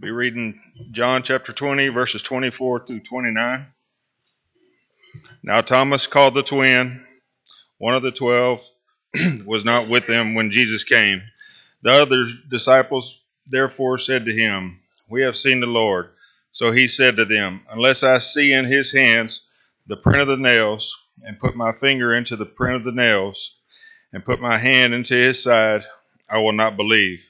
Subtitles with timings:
[0.00, 0.58] Be reading
[0.92, 3.66] John chapter 20, verses 24 through 29.
[5.42, 7.04] Now Thomas called the twin,
[7.76, 8.66] one of the twelve,
[9.44, 11.20] was not with them when Jesus came.
[11.82, 16.08] The other disciples therefore said to him, We have seen the Lord.
[16.50, 19.42] So he said to them, Unless I see in his hands
[19.86, 23.58] the print of the nails, and put my finger into the print of the nails,
[24.14, 25.84] and put my hand into his side,
[26.26, 27.29] I will not believe.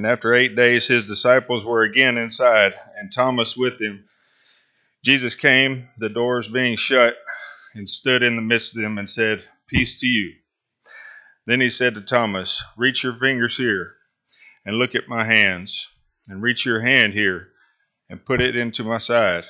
[0.00, 4.08] And after eight days, his disciples were again inside, and Thomas with them.
[5.04, 7.18] Jesus came, the doors being shut,
[7.74, 10.36] and stood in the midst of them and said, Peace to you.
[11.44, 13.94] Then he said to Thomas, Reach your fingers here,
[14.64, 15.86] and look at my hands,
[16.30, 17.50] and reach your hand here,
[18.08, 19.44] and put it into my side.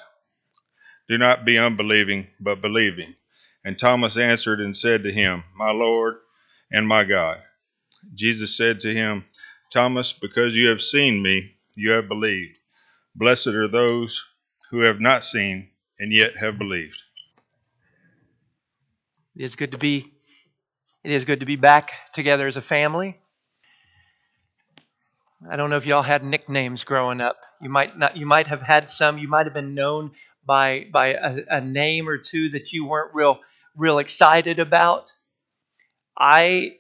[1.08, 3.14] Do not be unbelieving, but believing.
[3.64, 6.16] And Thomas answered and said to him, My Lord
[6.72, 7.40] and my God.
[8.16, 9.26] Jesus said to him,
[9.70, 12.56] Thomas, because you have seen me, you have believed.
[13.14, 14.24] Blessed are those
[14.70, 17.02] who have not seen and yet have believed.
[19.36, 20.12] It is good to be
[21.02, 23.18] it is good to be back together as a family.
[25.48, 27.38] I don't know if y'all had nicknames growing up.
[27.62, 29.18] You might not you might have had some.
[29.18, 30.12] You might have been known
[30.44, 33.40] by by a, a name or two that you weren't real
[33.74, 35.12] real excited about.
[36.20, 36.76] I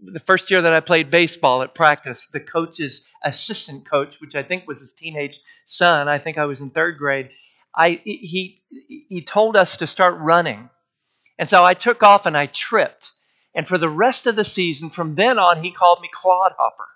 [0.00, 4.42] the first year that I played baseball at practice, the coach's assistant coach, which I
[4.42, 7.28] think was his teenage son, I think I was in third grade.
[7.76, 10.70] I he he told us to start running,
[11.38, 13.12] and so I took off and I tripped.
[13.54, 16.88] And for the rest of the season, from then on, he called me clodhopper,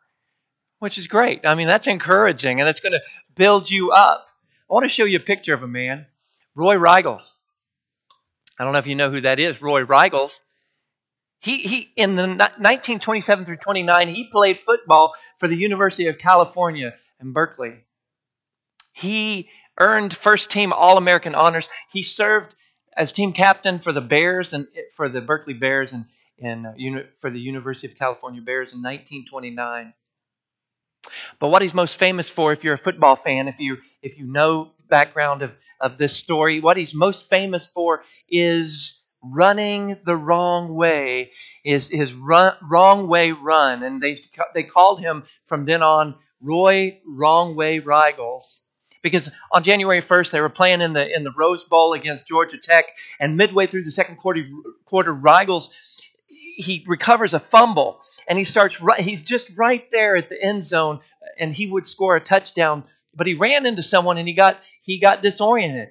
[0.78, 1.44] which is great.
[1.44, 3.02] I mean, that's encouraging, and it's going to
[3.34, 4.28] build you up.
[4.70, 6.06] I want to show you a picture of a man,
[6.54, 7.32] Roy Riegels.
[8.58, 10.38] I don't know if you know who that is, Roy Riegels
[11.42, 16.94] he, he in the 1927 through 29, he played football for the University of California
[17.20, 17.84] in Berkeley.
[18.92, 19.48] He
[19.78, 21.68] earned first team All American honors.
[21.90, 22.54] He served
[22.96, 26.04] as team captain for the Bears and for the Berkeley Bears and,
[26.40, 29.94] and uh, for the University of California Bears in 1929.
[31.40, 34.26] But what he's most famous for, if you're a football fan, if you if you
[34.26, 35.50] know background of,
[35.80, 41.32] of this story, what he's most famous for is running the wrong way
[41.64, 43.82] is his run, wrong way run.
[43.82, 44.18] And they
[44.54, 48.62] they called him from then on Roy Wrong Way Riegels
[49.02, 52.58] because on January 1st they were playing in the in the Rose Bowl against Georgia
[52.58, 52.86] Tech.
[53.20, 54.42] And midway through the second quarter
[54.84, 55.70] quarter Riegels
[56.26, 58.00] he recovers a fumble.
[58.28, 61.00] And he starts he's just right there at the end zone.
[61.38, 62.84] And he would score a touchdown.
[63.14, 65.90] But he ran into someone and he got he got disoriented.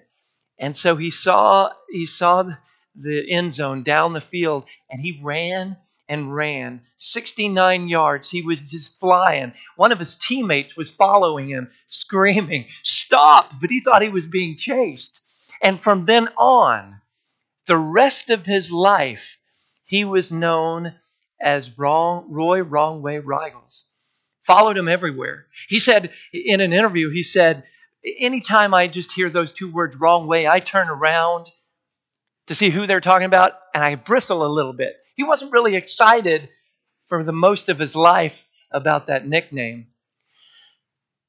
[0.57, 2.51] And so he saw he saw
[2.95, 5.77] the end zone down the field and he ran
[6.09, 8.29] and ran 69 yards.
[8.29, 9.53] He was just flying.
[9.77, 13.53] One of his teammates was following him, screaming, Stop!
[13.61, 15.21] But he thought he was being chased.
[15.61, 16.99] And from then on,
[17.65, 19.39] the rest of his life,
[19.85, 20.93] he was known
[21.39, 23.83] as wrong, Roy Wrong Way Riegels.
[24.43, 25.47] Followed him everywhere.
[25.69, 27.63] He said in an interview, he said,
[28.17, 31.51] Anytime I just hear those two words wrong way, I turn around
[32.47, 34.95] to see who they're talking about, and I bristle a little bit.
[35.15, 36.49] He wasn't really excited
[37.07, 39.87] for the most of his life about that nickname.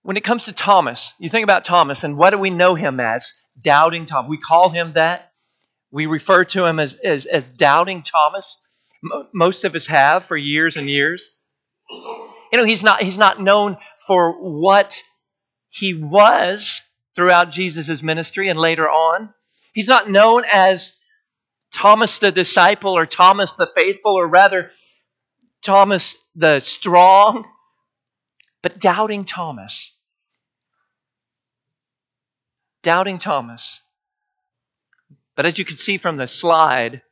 [0.03, 2.99] When it comes to Thomas, you think about Thomas, and what do we know him
[3.01, 3.33] as?
[3.61, 4.29] Doubting Thomas.
[4.29, 5.33] We call him that.
[5.91, 8.61] We refer to him as, as, as Doubting Thomas.
[9.33, 11.37] Most of us have for years and years.
[11.91, 15.03] You know, he's not, he's not known for what
[15.69, 16.81] he was
[17.15, 19.33] throughout Jesus' ministry and later on.
[19.73, 20.93] He's not known as
[21.73, 24.71] Thomas the disciple or Thomas the faithful, or rather,
[25.63, 27.45] Thomas the strong,
[28.63, 29.93] but doubting Thomas.
[32.83, 33.81] Doubting Thomas.
[35.35, 37.03] But as you can see from the slide,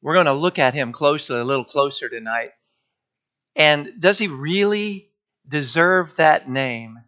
[0.00, 2.50] we're going to look at him closely, a little closer tonight.
[3.54, 5.10] And does he really
[5.46, 6.98] deserve that name?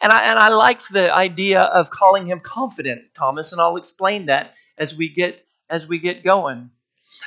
[0.00, 4.26] And I, and I like the idea of calling him confident Thomas, and I'll explain
[4.26, 6.70] that as we get as we get going.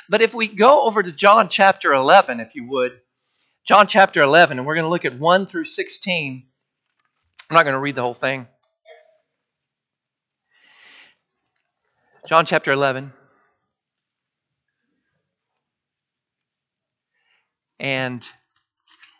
[0.08, 2.92] But if we go over to John chapter 11, if you would,
[3.64, 6.46] John chapter 11, and we're going to look at 1 through 16.
[7.50, 8.46] I'm not going to read the whole thing.
[12.26, 13.12] John chapter 11.
[17.80, 18.26] And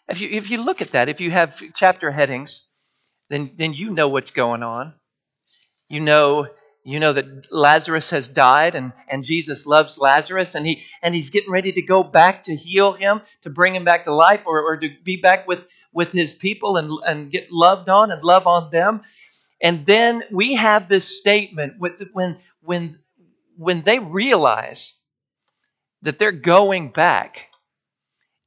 [0.08, 2.68] if you, if you look at that, if you have chapter headings,
[3.28, 4.94] then, then you know what's going on.
[5.88, 6.46] You know
[6.86, 11.30] You know that Lazarus has died and, and Jesus loves Lazarus and he and he's
[11.30, 14.62] getting ready to go back to heal him, to bring him back to life or,
[14.62, 18.46] or to be back with, with his people and, and get loved on and love
[18.46, 19.02] on them.
[19.60, 23.00] And then we have this statement when when
[23.56, 24.94] when they realize
[26.02, 27.48] that they're going back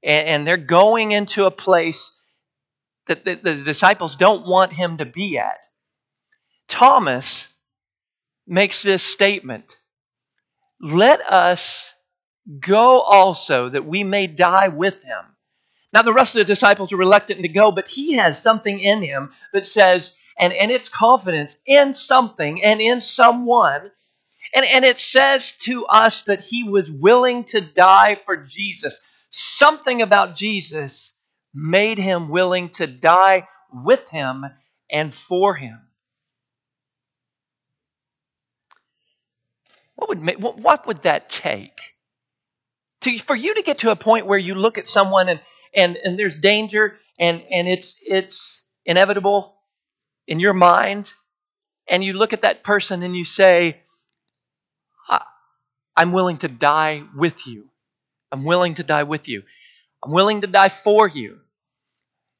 [0.01, 2.17] and, and they're going into a place
[3.07, 5.57] that the, the disciples don't want him to be at.
[6.69, 7.48] Thomas
[8.49, 9.77] makes this statement
[10.81, 11.93] Let us
[12.59, 15.23] go also that we may die with him.
[15.93, 19.01] Now, the rest of the disciples are reluctant to go, but he has something in
[19.01, 23.91] him that says, and, and it's confidence in something and in someone.
[24.53, 29.01] And, and it says to us that he was willing to die for Jesus.
[29.31, 31.19] Something about Jesus
[31.53, 34.45] made him willing to die with him
[34.89, 35.79] and for him.
[39.99, 41.77] What would, what would that take?
[43.01, 45.41] To, for you to get to a point where you look at someone and,
[45.75, 49.55] and, and there's danger and, and it's, it's inevitable
[50.25, 51.11] in your mind,
[51.89, 53.81] and you look at that person and you say,
[55.97, 57.67] I'm willing to die with you.
[58.31, 59.43] I'm willing to die with you.
[60.01, 61.39] I'm willing to die for you.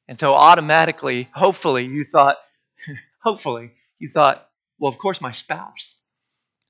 [0.08, 2.36] And so automatically, hopefully, you thought,
[3.22, 4.48] hopefully, you thought,
[4.78, 5.98] well, of course, my spouse.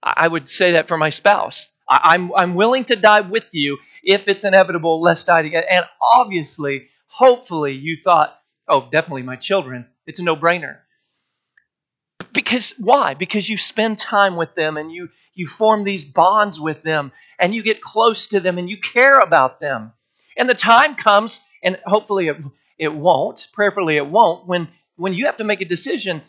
[0.03, 1.69] I would say that for my spouse.
[1.89, 5.67] I'm, I'm willing to die with you if it's inevitable, let's die together.
[5.69, 8.39] And obviously, hopefully, you thought,
[8.69, 9.87] oh, definitely my children.
[10.07, 10.79] It's a no brainer.
[12.33, 13.15] Because why?
[13.15, 17.11] Because you spend time with them and you, you form these bonds with them
[17.41, 19.93] and you get close to them and you care about them.
[20.37, 22.37] And the time comes, and hopefully it,
[22.79, 26.23] it won't, prayerfully it won't, when, when you have to make a decision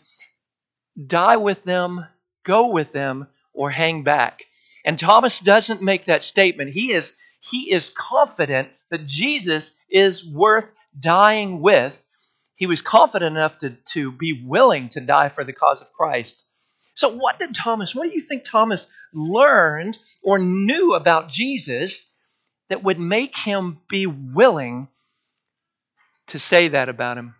[1.06, 2.04] die with them,
[2.44, 4.44] go with them, or hang back.
[4.84, 6.70] And Thomas doesn't make that statement.
[6.70, 10.68] He is, he is confident that Jesus is worth
[10.98, 12.00] dying with.
[12.56, 16.44] He was confident enough to, to be willing to die for the cause of Christ.
[16.94, 22.06] So, what did Thomas, what do you think Thomas learned or knew about Jesus
[22.68, 24.88] that would make him be willing
[26.28, 27.34] to say that about him?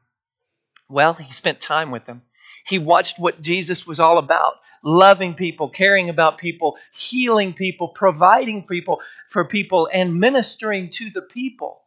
[0.88, 2.22] Well, he spent time with him.
[2.66, 8.66] He watched what Jesus was all about loving people, caring about people, healing people, providing
[8.66, 11.80] people for people, and ministering to the people.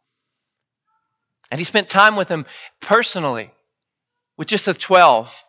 [1.50, 2.46] And he spent time with them
[2.80, 3.50] personally,
[4.36, 5.44] with just the 12,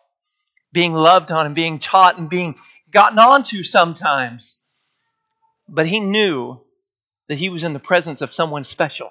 [0.72, 2.56] being loved on and being taught and being
[2.90, 4.58] gotten onto sometimes.
[5.68, 6.60] But he knew
[7.28, 9.10] that he was in the presence of someone special.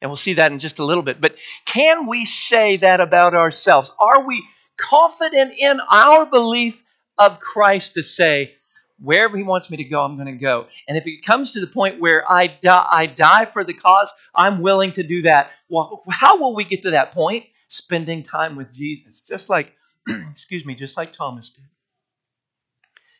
[0.00, 1.20] And we'll see that in just a little bit.
[1.20, 1.34] But
[1.64, 3.94] can we say that about ourselves?
[3.98, 4.44] Are we
[4.76, 6.82] confident in our belief
[7.18, 8.54] of Christ to say,
[9.00, 10.66] wherever He wants me to go, I'm going to go.
[10.86, 14.12] And if it comes to the point where I die, I die for the cause,
[14.34, 15.50] I'm willing to do that.
[15.68, 17.46] Well, how will we get to that point?
[17.68, 19.72] Spending time with Jesus, just like,
[20.08, 21.64] excuse me, just like Thomas did.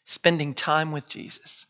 [0.05, 1.67] Spending time with Jesus.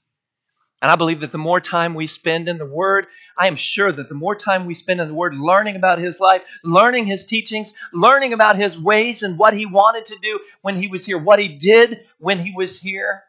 [0.80, 3.90] And I believe that the more time we spend in the Word, I am sure
[3.90, 7.24] that the more time we spend in the Word, learning about His life, learning His
[7.24, 11.18] teachings, learning about His ways and what He wanted to do when He was here,
[11.18, 13.24] what He did when He was here,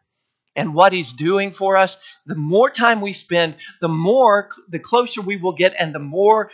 [0.55, 1.97] and what He's doing for us,
[2.27, 6.51] the more time we spend, the more, the closer we will get, and the more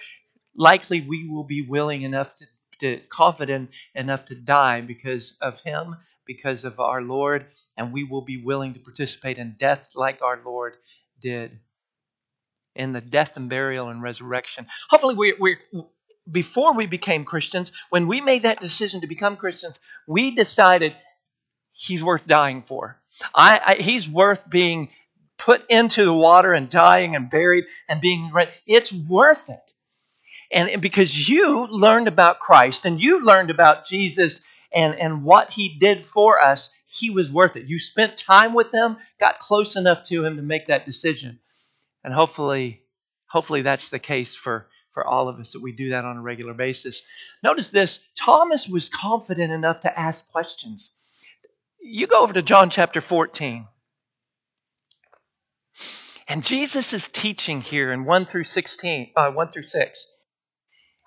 [0.55, 2.45] likely we will be willing enough to,
[2.79, 5.95] to confident enough to die because of Him
[6.25, 7.45] because of our Lord,
[7.77, 10.75] and we will be willing to participate in death like our Lord
[11.19, 11.59] did
[12.75, 14.65] in the death and burial and resurrection.
[14.89, 15.57] Hopefully, we, we
[16.29, 20.95] before we became Christians, when we made that decision to become Christians, we decided
[21.71, 22.99] he's worth dying for.
[23.33, 24.89] I, I, he's worth being
[25.37, 28.31] put into the water and dying and buried and being.
[28.65, 29.71] It's worth it.
[30.55, 34.39] And because you learned about Christ and you learned about Jesus
[34.71, 37.67] and, and what he did for us, he was worth it.
[37.67, 41.39] You spent time with him, got close enough to him to make that decision.
[42.05, 42.81] And hopefully,
[43.27, 46.21] hopefully that's the case for, for all of us that we do that on a
[46.21, 47.03] regular basis.
[47.43, 50.95] Notice this Thomas was confident enough to ask questions.
[51.81, 53.67] You go over to John chapter 14.
[56.29, 60.07] And Jesus is teaching here in 1 through 16, uh, 1 through 6.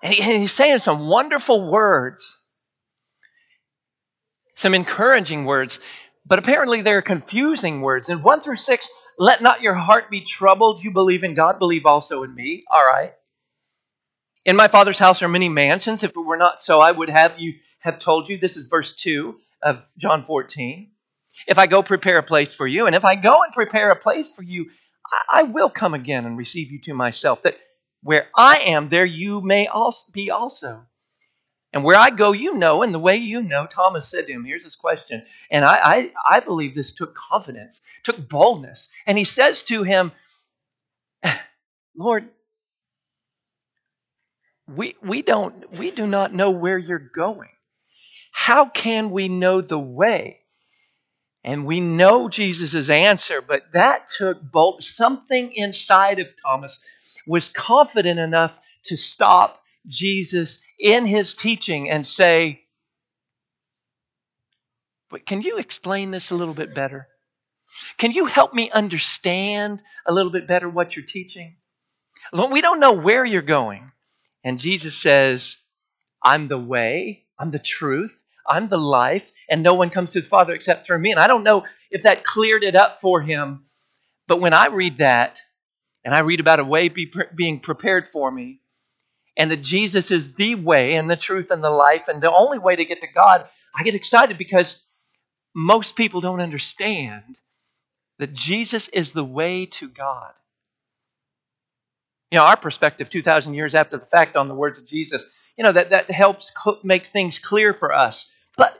[0.01, 2.37] And, he, and he's saying some wonderful words
[4.59, 5.79] some encouraging words,
[6.25, 8.09] but apparently they're confusing words.
[8.09, 10.83] In 1 through 6, let not your heart be troubled.
[10.83, 12.65] You believe in God, believe also in me.
[12.69, 13.13] All right.
[14.45, 16.03] In my Father's house are many mansions.
[16.03, 18.37] If it were not so, I would have you have told you.
[18.37, 20.91] This is verse 2 of John 14.
[21.47, 23.95] if I go prepare a place for you, and if I go and prepare a
[23.95, 24.69] place for you,
[25.05, 27.55] I, I will come again and receive you to myself, that
[28.03, 30.85] where I am, there you may also be also.
[31.71, 34.43] And where I go, you know, and the way you know, Thomas said to him,
[34.43, 35.23] here's his question.
[35.51, 38.89] And I, I, I believe this took confidence, took boldness.
[39.05, 40.11] And he says to him,
[41.95, 42.29] Lord,
[44.67, 47.49] we, we don't we do not know where you're going.
[48.31, 50.39] How can we know the way?
[51.43, 56.79] And we know Jesus' answer, but that took bold something inside of Thomas
[57.29, 62.61] was confident enough to stop Jesus in his teaching and say,
[65.11, 67.07] But can you explain this a little bit better?
[67.99, 71.57] Can you help me understand a little bit better what you're teaching?
[72.33, 73.91] We don't know where you're going.
[74.43, 75.57] And Jesus says,
[76.23, 80.27] I'm the way, I'm the truth, I'm the life, and no one comes to the
[80.27, 81.11] Father except through me.
[81.11, 83.65] And I don't know if that cleared it up for him,
[84.27, 85.41] but when I read that,
[86.03, 88.61] and I read about a way be being prepared for me,
[89.37, 92.59] and that Jesus is the way and the truth and the life and the only
[92.59, 94.81] way to get to God, I get excited because
[95.55, 97.37] most people don't understand
[98.19, 100.33] that Jesus is the way to God.
[102.31, 105.25] You know, our perspective 2,000 years after the fact on the words of Jesus,
[105.57, 108.31] you know, that, that helps cl- make things clear for us.
[108.55, 108.79] But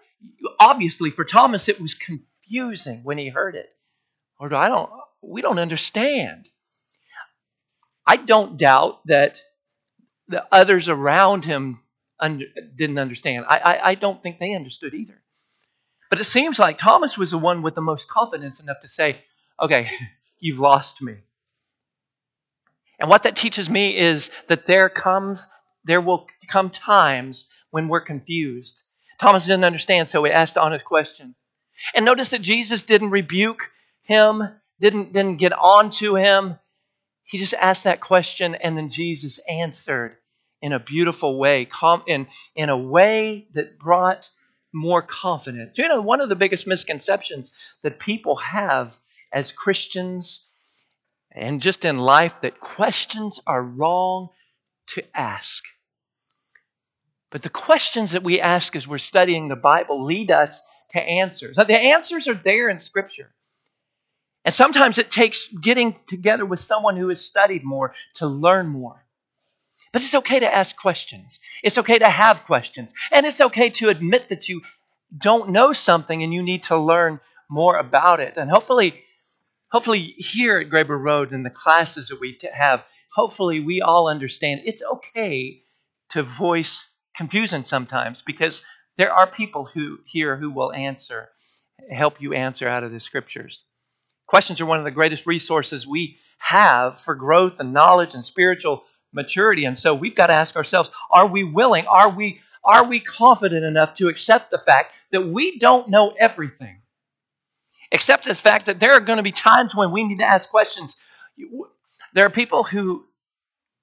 [0.59, 3.69] obviously, for Thomas, it was confusing when he heard it.
[4.39, 6.47] Or I don't, we don't understand.
[8.09, 9.43] I don't doubt that
[10.27, 11.79] the others around him
[12.19, 13.45] under, didn't understand.
[13.47, 15.21] I, I, I don't think they understood either.
[16.09, 19.21] But it seems like Thomas was the one with the most confidence enough to say,
[19.61, 19.91] okay,
[20.39, 21.17] you've lost me.
[22.99, 25.47] And what that teaches me is that there comes
[25.85, 28.81] there will come times when we're confused.
[29.19, 31.35] Thomas didn't understand, so he asked the honest question.
[31.93, 33.69] And notice that Jesus didn't rebuke
[34.01, 34.43] him,
[34.79, 36.57] didn't, didn't get on to him.
[37.29, 40.17] He just asked that question, and then Jesus answered
[40.63, 41.67] in a beautiful way,
[42.07, 44.31] in, in a way that brought
[44.73, 45.77] more confidence.
[45.77, 47.51] You know, one of the biggest misconceptions
[47.83, 48.97] that people have
[49.31, 50.47] as Christians
[51.31, 54.29] and just in life that questions are wrong
[54.87, 55.63] to ask.
[57.29, 61.57] But the questions that we ask as we're studying the Bible lead us to answers.
[61.57, 63.31] Now, the answers are there in Scripture.
[64.49, 69.05] And sometimes it takes getting together with someone who has studied more to learn more.
[69.93, 71.37] But it's okay to ask questions.
[71.61, 72.91] It's okay to have questions.
[73.11, 74.63] And it's okay to admit that you
[75.15, 78.37] don't know something and you need to learn more about it.
[78.37, 78.99] And hopefully,
[79.71, 84.61] hopefully here at Graber Road in the classes that we have, hopefully we all understand
[84.65, 85.61] it's okay
[86.09, 88.65] to voice confusion sometimes because
[88.97, 91.29] there are people who here who will answer,
[91.91, 93.65] help you answer out of the scriptures.
[94.29, 98.83] Questions are one of the greatest resources we have for growth and knowledge and spiritual
[99.11, 99.65] maturity.
[99.65, 101.87] And so we've got to ask ourselves, are we willing?
[101.87, 106.77] Are we are we confident enough to accept the fact that we don't know everything?
[107.91, 110.47] Accept the fact that there are going to be times when we need to ask
[110.47, 110.95] questions.
[112.13, 113.07] There are people who,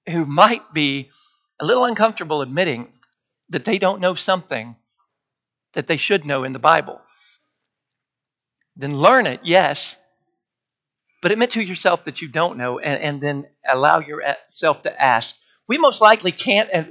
[0.09, 1.11] who might be
[1.59, 2.93] a little uncomfortable admitting
[3.49, 4.77] that they don't know something
[5.73, 7.01] that they should know in the Bible.
[8.77, 9.97] Then learn it, yes,
[11.23, 15.37] but admit to yourself that you don't know and, and then allow yourself to ask.
[15.69, 16.89] We most likely can't, and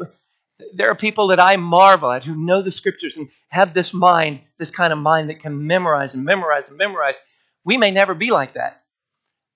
[0.74, 4.42] there are people that I marvel at who know the scriptures and have this mind,
[4.58, 7.20] this kind of mind that can memorize and memorize and memorize.
[7.64, 8.82] We may never be like that,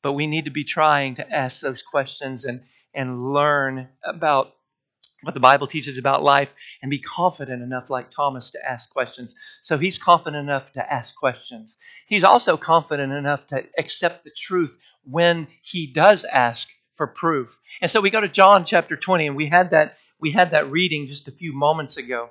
[0.01, 2.61] but we need to be trying to ask those questions and,
[2.93, 4.53] and learn about
[5.21, 9.35] what the Bible teaches about life and be confident enough, like Thomas, to ask questions.
[9.63, 11.77] So he's confident enough to ask questions.
[12.07, 17.59] He's also confident enough to accept the truth when he does ask for proof.
[17.81, 20.69] And so we go to John chapter 20, and we had that we had that
[20.69, 22.29] reading just a few moments ago.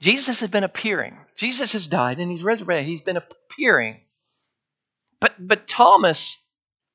[0.00, 1.16] Jesus has been appearing.
[1.36, 2.86] Jesus has died and he's resurrected.
[2.86, 4.00] He's been appearing.
[5.20, 6.38] But but Thomas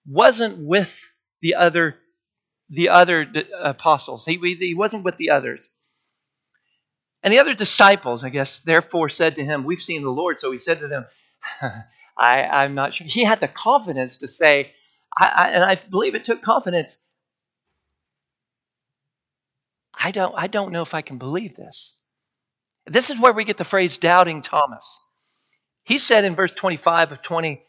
[0.08, 0.96] wasn't with
[1.42, 1.98] the other
[2.70, 3.28] the other
[3.60, 4.26] apostles.
[4.26, 5.70] He, he wasn't with the others.
[7.24, 10.40] And the other disciples, I guess, therefore said to him, We've seen the Lord.
[10.40, 11.06] So he said to them,
[12.18, 13.08] I, I'm not sure.
[13.08, 14.72] He had the confidence to say,
[15.18, 16.98] I, I, and I believe it took confidence
[20.00, 21.94] I don't, I don't know if I can believe this.
[22.86, 25.00] This is where we get the phrase doubting Thomas.
[25.84, 27.62] He said in verse 25 of 20,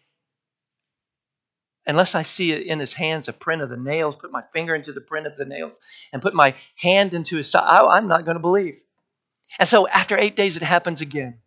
[1.87, 4.93] Unless I see in his hands a print of the nails, put my finger into
[4.93, 5.81] the print of the nails,
[6.13, 8.83] and put my hand into his side, I'm not going to believe.
[9.59, 11.39] And so after eight days, it happens again.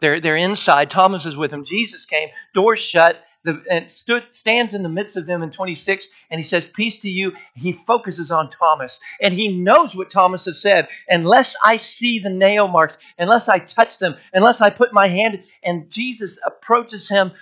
[0.00, 0.90] They're, they're inside.
[0.90, 1.64] Thomas is with him.
[1.64, 6.08] Jesus came, doors shut, the, and stood, stands in the midst of them in 26,
[6.30, 7.32] and he says, Peace to you.
[7.54, 10.88] He focuses on Thomas, and he knows what Thomas has said.
[11.08, 15.42] Unless I see the nail marks, unless I touch them, unless I put my hand,
[15.62, 17.32] and Jesus approaches him,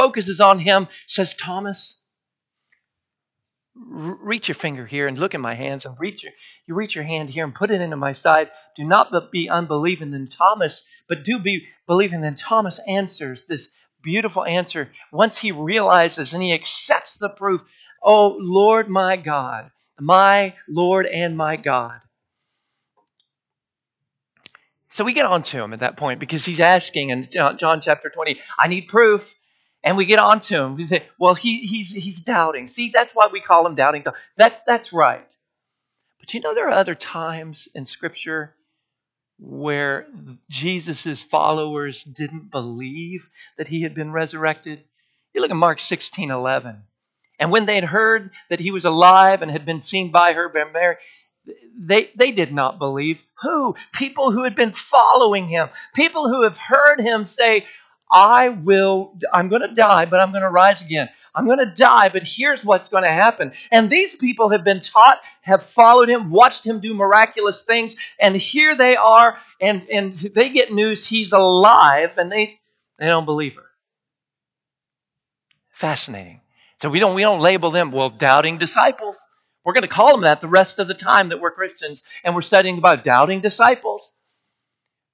[0.00, 2.00] focuses on him, says, Thomas,
[3.74, 6.32] reach your finger here and look at my hands and reach your,
[6.66, 8.50] you reach your hand here and put it into my side.
[8.76, 13.70] Do not be unbelieving then thomas but do be believing then thomas answers this
[14.02, 14.90] beautiful answer.
[15.12, 17.62] Once he realizes and he accepts the proof
[18.02, 22.00] oh lord my god my lord and my god.
[24.92, 28.10] So we get on to him at that point because he's asking in john chapter
[28.10, 29.34] 20 i need proof
[29.82, 30.76] and we get on to him.
[30.76, 32.68] We say, well, he, he's, he's doubting.
[32.68, 34.04] See, that's why we call him doubting.
[34.36, 35.26] That's, that's right.
[36.18, 38.54] But you know, there are other times in Scripture
[39.38, 40.06] where
[40.50, 44.84] Jesus' followers didn't believe that he had been resurrected.
[45.32, 46.82] You look at Mark 16 11.
[47.38, 50.50] And when they had heard that he was alive and had been seen by her,
[50.50, 50.96] by Mary,
[51.74, 53.22] they, they did not believe.
[53.40, 53.74] Who?
[53.94, 55.70] People who had been following him.
[55.94, 57.66] People who have heard him say,
[58.10, 61.08] I will, I'm going to die, but I'm going to rise again.
[61.34, 63.52] I'm going to die, but here's what's going to happen.
[63.70, 68.34] And these people have been taught, have followed him, watched him do miraculous things, and
[68.34, 72.58] here they are, and, and they get news he's alive, and they,
[72.98, 73.70] they don't believe her.
[75.70, 76.40] Fascinating.
[76.82, 79.24] So we don't, we don't label them, well, doubting disciples.
[79.64, 82.34] We're going to call them that the rest of the time that we're Christians and
[82.34, 84.14] we're studying about doubting disciples.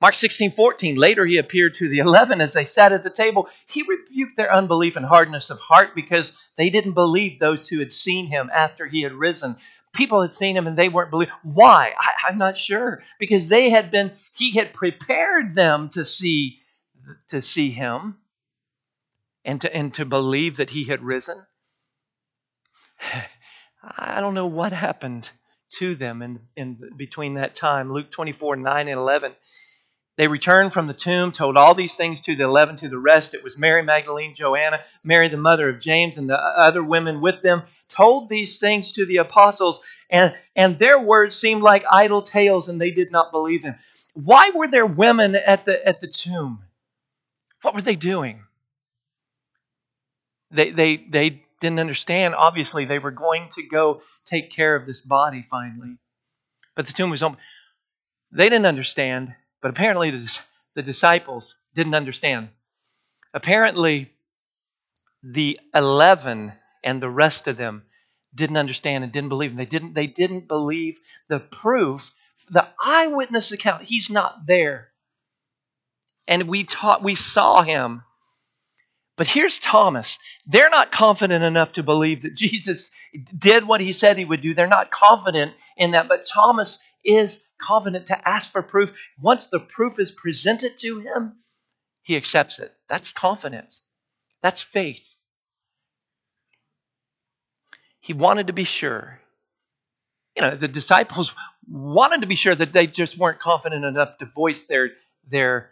[0.01, 3.49] Mark 16, 14, later he appeared to the eleven as they sat at the table.
[3.67, 7.93] He rebuked their unbelief and hardness of heart because they didn't believe those who had
[7.93, 9.57] seen him after he had risen.
[9.95, 11.35] People had seen him and they weren't believing.
[11.43, 11.95] Why?
[11.99, 13.03] I, I'm not sure.
[13.19, 16.61] Because they had been, he had prepared them to see,
[17.29, 18.19] to see him
[19.47, 21.39] and to, and to believe that he had risen.
[23.83, 25.31] I don't know what happened
[25.79, 27.93] to them in, in between that time.
[27.93, 29.33] Luke 24, 9 and 11
[30.17, 33.35] they returned from the tomb, told all these things to the eleven, to the rest.
[33.35, 37.43] It was Mary Magdalene, Joanna, Mary the mother of James, and the other women with
[37.43, 42.69] them, told these things to the apostles, and, and their words seemed like idle tales,
[42.69, 43.77] and they did not believe them.
[44.15, 46.61] Why were there women at the, at the tomb?
[47.63, 48.43] What were they doing?
[50.51, 52.35] They, they, they didn't understand.
[52.35, 55.99] Obviously, they were going to go take care of this body finally.
[56.75, 57.39] But the tomb was open.
[58.33, 59.35] They didn't understand
[59.67, 60.41] but apparently, the,
[60.77, 62.51] the disciples didn't understand.
[63.35, 64.13] Apparently,
[65.25, 66.53] the 11
[66.85, 67.83] and the rest of them
[68.33, 69.51] didn't understand and didn't believe.
[69.51, 72.13] And they didn't, they didn't believe the proof,
[72.49, 73.83] the eyewitness account.
[73.83, 74.93] He's not there.
[76.29, 78.05] And we taught, we saw him.
[79.17, 80.17] But here's Thomas.
[80.47, 82.93] They're not confident enough to believe that Jesus
[83.37, 84.55] did what he said he would do.
[84.55, 86.07] They're not confident in that.
[86.07, 88.93] But Thomas is confident to ask for proof.
[89.21, 91.37] Once the proof is presented to him,
[92.03, 92.73] he accepts it.
[92.89, 93.83] That's confidence.
[94.43, 95.17] That's faith.
[98.01, 99.21] He wanted to be sure.
[100.37, 101.35] You know, the disciples
[101.69, 104.91] wanted to be sure that they just weren't confident enough to voice their,
[105.29, 105.71] their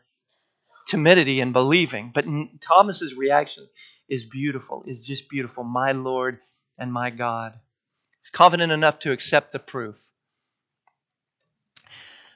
[0.89, 2.11] timidity in believing.
[2.15, 2.27] But
[2.61, 3.69] Thomas's reaction
[4.09, 4.85] is beautiful.
[4.87, 5.65] It's just beautiful.
[5.65, 6.41] My Lord
[6.79, 7.55] and my God.
[8.23, 9.97] He's confident enough to accept the proof.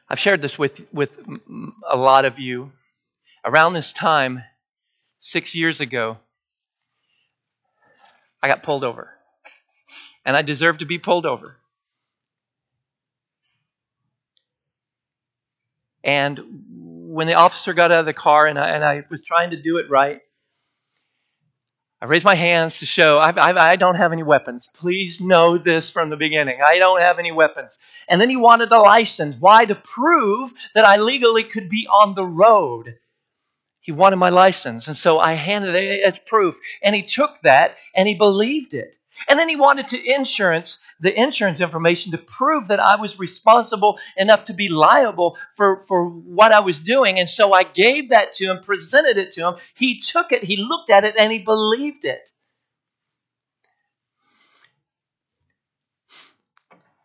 [0.09, 1.19] I've shared this with, with
[1.89, 2.73] a lot of you.
[3.45, 4.43] Around this time,
[5.19, 6.19] six years ago,
[8.43, 9.11] I got pulled over.
[10.25, 11.57] And I deserved to be pulled over.
[16.03, 16.41] And
[16.71, 19.61] when the officer got out of the car and I, and I was trying to
[19.61, 20.21] do it right,
[22.01, 24.69] I raised my hands to show I, I, I, don't have any weapons.
[24.73, 26.61] Please know this from the beginning.
[26.65, 27.77] I don't have any weapons.
[28.09, 29.37] And then he wanted a license.
[29.39, 29.65] Why?
[29.65, 32.97] To prove that I legally could be on the road.
[33.81, 34.87] He wanted my license.
[34.87, 36.57] And so I handed it as proof.
[36.85, 38.95] And he took that and he believed it.
[39.27, 43.99] And then he wanted to insurance, the insurance information to prove that I was responsible
[44.17, 47.19] enough to be liable for, for what I was doing.
[47.19, 49.55] And so I gave that to him, presented it to him.
[49.75, 52.31] He took it, he looked at it, and he believed it.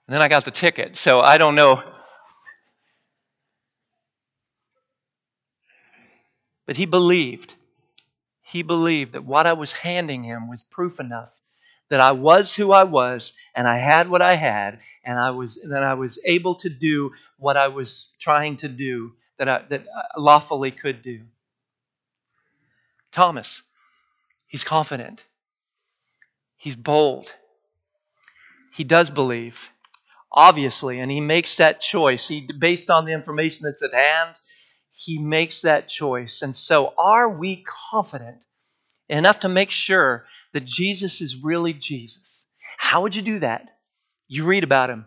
[0.07, 0.97] And then I got the ticket.
[0.97, 1.81] So I don't know.
[6.65, 7.55] But he believed.
[8.41, 11.31] He believed that what I was handing him was proof enough
[11.89, 15.59] that I was who I was and I had what I had and I was
[15.65, 19.85] that I was able to do what I was trying to do that I that
[19.95, 21.21] I lawfully could do.
[23.11, 23.61] Thomas,
[24.47, 25.23] he's confident.
[26.57, 27.33] He's bold.
[28.73, 29.69] He does believe,
[30.31, 32.27] obviously, and he makes that choice.
[32.27, 34.39] He, based on the information that's at hand,
[34.91, 36.41] he makes that choice.
[36.41, 38.41] And so, are we confident
[39.09, 42.47] enough to make sure that Jesus is really Jesus?
[42.77, 43.69] How would you do that?
[44.27, 45.05] You read about him,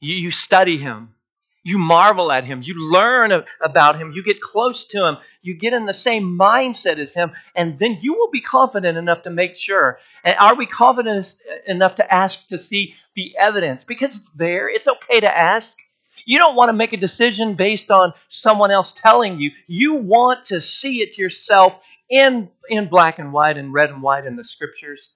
[0.00, 1.14] you, you study him,
[1.62, 2.62] you marvel at him.
[2.62, 4.12] You learn about him.
[4.12, 5.18] You get close to him.
[5.42, 7.32] You get in the same mindset as him.
[7.54, 9.98] And then you will be confident enough to make sure.
[10.24, 11.34] And are we confident
[11.66, 13.84] enough to ask to see the evidence?
[13.84, 14.70] Because it's there.
[14.70, 15.76] It's okay to ask.
[16.24, 19.50] You don't want to make a decision based on someone else telling you.
[19.66, 21.78] You want to see it yourself
[22.10, 25.14] in, in black and white and red and white in the scriptures.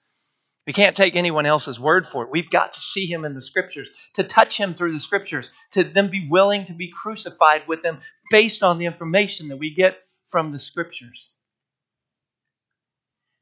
[0.67, 2.31] We can't take anyone else's word for it.
[2.31, 5.85] We've got to see him in the scriptures, to touch him through the scriptures, to
[5.85, 7.99] then be willing to be crucified with him
[8.31, 11.29] based on the information that we get from the scriptures.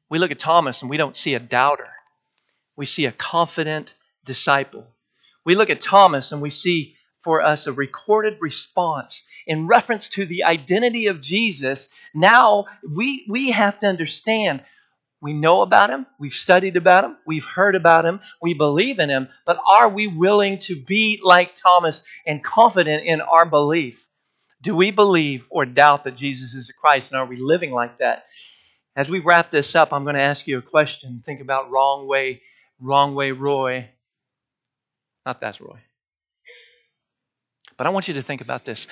[0.09, 1.89] We look at Thomas and we don't see a doubter,
[2.75, 3.93] we see a confident
[4.25, 4.87] disciple.
[5.45, 10.25] We look at Thomas and we see for us a recorded response in reference to
[10.25, 11.89] the identity of Jesus.
[12.13, 14.63] Now we, we have to understand
[15.21, 19.07] we know about him, we've studied about him, we've heard about him, we believe in
[19.07, 24.05] him, but are we willing to be like Thomas and confident in our belief?
[24.61, 27.99] Do we believe or doubt that Jesus is the Christ, and are we living like
[27.99, 28.25] that?
[28.97, 31.23] As we wrap this up, I'm going to ask you a question.
[31.25, 32.41] Think about wrong way,
[32.81, 33.89] wrong way, Roy.
[35.25, 35.79] Not that's Roy.
[37.83, 38.87] But I want you to think about this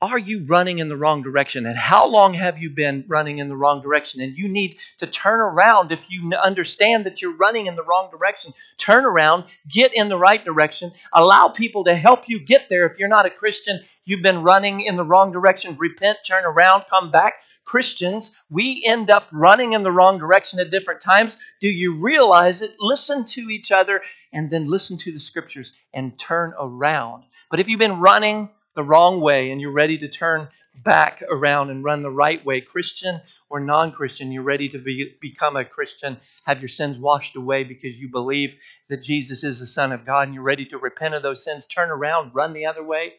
[0.00, 1.66] are you running in the wrong direction?
[1.66, 4.20] And how long have you been running in the wrong direction?
[4.20, 8.08] And you need to turn around if you understand that you're running in the wrong
[8.08, 8.54] direction.
[8.76, 12.86] Turn around, get in the right direction, allow people to help you get there.
[12.86, 15.76] If you're not a Christian, you've been running in the wrong direction.
[15.76, 17.34] Repent, turn around, come back.
[17.68, 21.36] Christians, we end up running in the wrong direction at different times.
[21.60, 22.76] Do you realize it?
[22.80, 24.00] Listen to each other
[24.32, 27.24] and then listen to the scriptures and turn around.
[27.50, 30.46] But if you've been running, the wrong way and you're ready to turn
[30.84, 35.16] back around and run the right way, Christian or non Christian, you're ready to be,
[35.20, 38.54] become a Christian, have your sins washed away because you believe
[38.88, 41.66] that Jesus is the Son of God and you're ready to repent of those sins,
[41.66, 43.14] turn around, run the other way,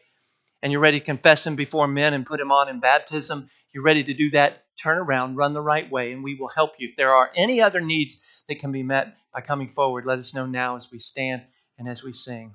[0.62, 3.84] and you're ready to confess Him before men and put Him on in baptism, you're
[3.84, 6.88] ready to do that, turn around, run the right way, and we will help you.
[6.88, 10.34] If there are any other needs that can be met by coming forward, let us
[10.34, 11.42] know now as we stand
[11.78, 12.52] and as we sing.